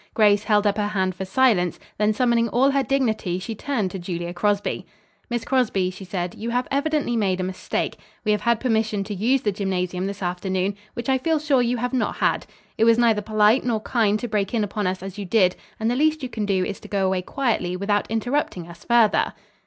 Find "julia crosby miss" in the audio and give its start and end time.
3.99-5.45